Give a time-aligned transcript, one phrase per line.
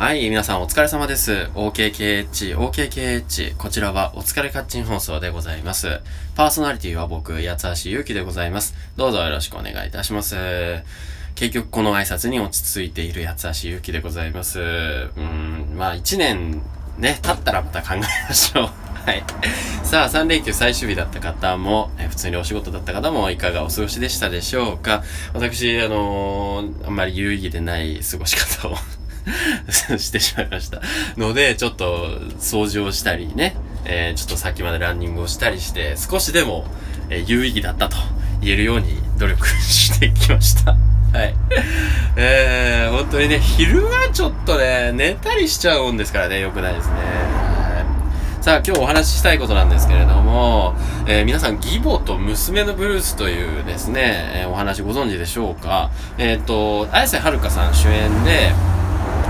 [0.00, 1.50] はい、皆さんお疲れ様です。
[1.54, 3.56] OKKH、OKKH。
[3.58, 6.00] こちらはお疲れカッチン放送でございます。
[6.34, 8.74] パーソナリティは僕、八橋ゆうきでございます。
[8.96, 10.36] どうぞよろしくお願いいたします。
[11.34, 14.58] 結局この挨拶に落ち着いている八橋ゆうきでございます。
[14.58, 14.62] う
[15.20, 16.62] ん、まあ一年
[16.96, 18.70] ね、経ったらまた考えましょう。
[19.04, 19.22] はい。
[19.84, 25.02] さあ、3連休最終日だった方も、え普通にお仕事だった方もいかがお過ごしでしたでしょうか
[25.34, 28.78] 私、あのーあんまり有意義でない過ごし方を
[29.98, 30.80] してしまいました。
[31.16, 32.08] ので、ちょっと
[32.40, 36.64] 掃除をしたりね、えーちょっとさっきまでランニングをしたりして、少しでも、
[37.08, 37.96] えー有意義だったと
[38.40, 40.72] 言えるように努力してきました。
[41.12, 41.34] はい。
[42.16, 46.94] えー、本当にね、昼はちょっとね、寝たりしちゃうんですからね、良くないですね。
[48.40, 50.74] さあ、今日お話ししたいことなんですけれども、
[51.06, 55.90] えー皆さん、義母と娘のブルースというですね、えーお話ご存知でしょうか？
[56.16, 58.52] えっ、と、綾瀬はるかさん主演で、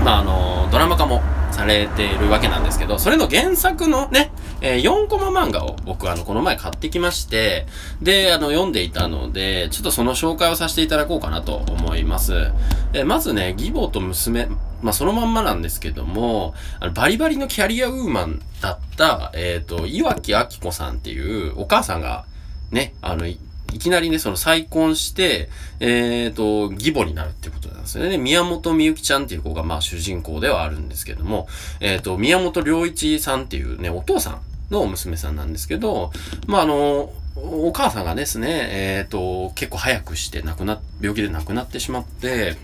[0.03, 7.67] まあ、あの、ドラマ化もされているわけなんですけど、それの原作のね、えー4コマ漫画を僕あの、この前買ってきまして、
[8.01, 12.51] で、あの、読んでいたので、ちょっとその紹介をさせていただこうかなと思います。
[12.93, 14.47] えーまずね、義母と娘、
[14.81, 22.25] まあ、そのまんまなんですけども、あの、バリバリのキャリアウーマンだった、えっ、と、岩木明子さんっていうお母さんが、
[22.71, 23.25] ね、あの、
[23.73, 28.17] いきなりね、その再婚して、えっ、と、義母になるっていうことなんですよね。
[28.17, 31.47] 宮本みゆきちゃんっていう子が、まあ主人公ではあるんですけども、
[31.79, 34.41] えっ、と、宮本良一さんっていうね、お父さん
[34.73, 36.11] の娘さんなんですけど、
[36.47, 42.57] まああの、お母さんがですね、えっ、と、結構早くして亡くな、病気で亡くなってしまって、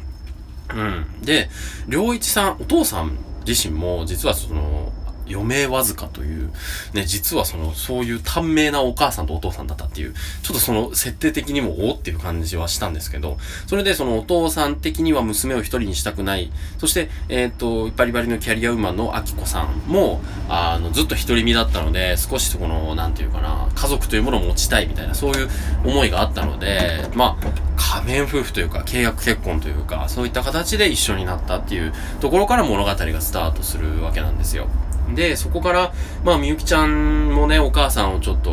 [0.74, 1.06] うん。
[1.22, 1.50] で、
[1.88, 4.92] 良一さん、お父さん自身も、実はその、
[5.30, 6.52] 余命わずかという、
[6.94, 25.50] ね、実はその、そういう短命なお母さんとお父さんだったっていう、ちょっとその、設定的にもおっていう感じはしたんですけど、それでそのお父さん的には娘を一人にしたくない、そして、えっ、と、バリバリのキャリアウーマンのアキコさんも、あの、ずっと独り身だったので、少しそこの、なんていうかな、家族というものを持ちたいみたいな、そういう
[25.86, 34.68] 思いがあったので、まあ、仮面夫婦というか、契約結婚というか、そういった形で一緒になったっていうところから物語がスタートするわけなんですよ。
[35.16, 38.52] で、そこから、まあ、みゆきちゃんもね、お母さんをちょっと、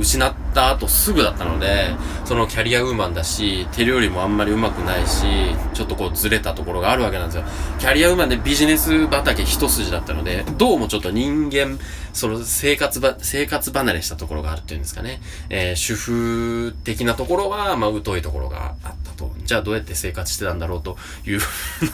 [0.00, 1.90] 失った後すぐだったので、
[2.24, 5.26] そのキャリアウーマンだし、手料理もあんまりうまくないし、
[5.74, 7.44] ちょっとこうずれたところがあるわけなんですよ。
[7.78, 11.78] キャリアウーマンでビジネス畑一筋だったので、どうもちょっと人間、
[12.14, 15.20] その生活ば、生活離れしたところがあるっていうんですかね。
[15.50, 19.30] えー主婦的なところは、まあ、疎いところがあったと。
[19.44, 20.96] じゃあどうやって生活してたんだろうと
[21.26, 21.40] いう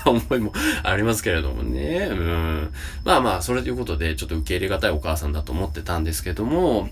[0.04, 0.52] 思いも
[0.82, 2.08] ありますけれどもね。
[2.10, 2.72] うん。
[3.04, 6.88] まあまあ、それということで、ちょっと受け入れがたいお母さんだと思ってたんですけども、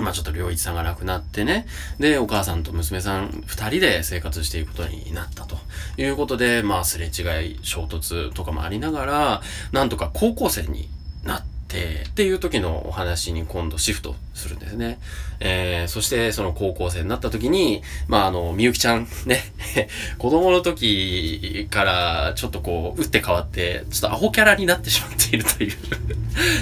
[0.00, 1.66] まあちょっと良一さんが亡くなってね。
[1.98, 5.58] で、お母さんと娘さん二人で生活していくことになったと
[5.96, 10.88] いうことで、まあすれ違い、衝突とかもありながら、なんとか高校生に
[11.24, 14.98] なって、っていう時のお話に今度シフトするんですね。
[15.38, 19.52] えー、そしてその高校生になった時に、まああの、みゆきちゃんね、
[20.18, 25.76] 子供の時からちょっとこう、打って変わって、ちょっとアホキャラになってしまっているという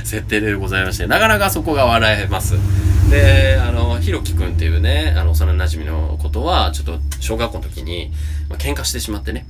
[0.04, 2.54] 設定でございまして、なかなかそこが笑えます。
[3.10, 8.10] で、あの、ひろきくんっていうね、あの、幼馴染みのことは、ちょっと小学校の時に、
[8.48, 9.46] まあ、喧嘩してしまってね、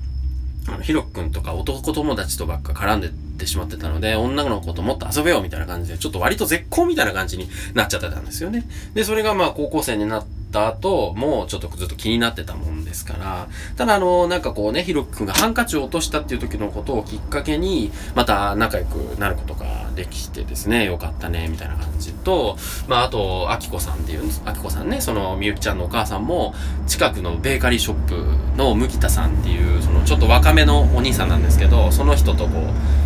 [0.68, 8.64] あの、ひろきくんとか男友達とばっか絡んでってしまってたので、女の子ともっと遊べようみたいな感じで、ちょっと割と絶好みたいな感じになっちゃってたんですよね。
[8.94, 26.54] で、それがまあ高校生になった後、もうちょっとずっと気になってたもんですから、ただあの、なんかこうね、ひろきくんがハンカチを落としたっていう時のことをきっかけに、また仲良くなることができてですね、よかったね、みたいな感じと、まああと、あきこさんっていうんです、あきこさんね、そのみゆきちゃんのお母さんも、
[26.86, 28.24] 近くのベーカリーショップ
[28.56, 32.60] の麦田さんっていう、そのちょっと若めのお兄さんなんですけど、その人とこ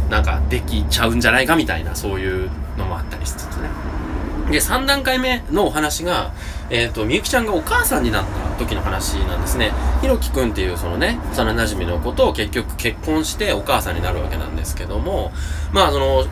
[0.09, 3.71] う、なんかできちゃうんじゃないかみたいな、そういうのもあったりしつつね。
[4.51, 6.33] で、3段階目のお話が、
[6.69, 9.73] えっ、と、みゆきちゃんがお母さんになった時の話なんですね。
[10.01, 15.33] ひろきくんっていうそのね、幼馴染の子と結局結婚してお母さんになるわけなんですけども、
[15.73, 16.25] まあその、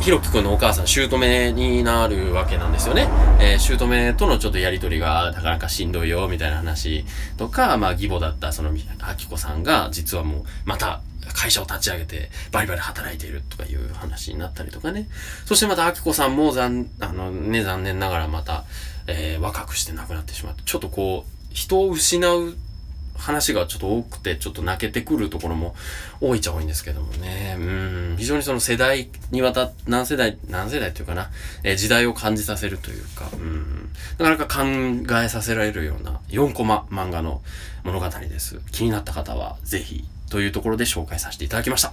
[0.00, 3.08] ひろきくんのお母さん、姑になるわけなんですよね。
[3.38, 7.04] えー、姑とのちょっとやりとりがなかなかしんどいよ、みたいな話
[7.36, 8.70] とか、まあ義母だったその、
[9.00, 11.00] あきこさんが実はもう、また、
[11.32, 15.08] 会社を立ち上げてバリバリ働いているとかいう話になったりとかね。
[15.46, 18.64] そしてまた、あきこさんも残、あのね、残念ながらまた、
[19.06, 22.56] えー若くして亡くなってしまって、ちょっとこう、人を失う
[23.20, 25.74] 話がちょっと多くて、ちょっと泣けてくるところも
[26.20, 27.56] 多いっちゃ多いんですけどもね。
[27.58, 28.16] うん。
[28.18, 31.30] 非常にその世代にわた、何世代、何世代っていうかな、
[31.62, 33.90] えー時代を感じさせるというか、うん。
[34.18, 37.42] なかなか考えさせられるような4コマ漫画の
[37.84, 38.60] 物語です。
[38.72, 41.92] 気になった方はぜひ、というところで紹介させていただきました。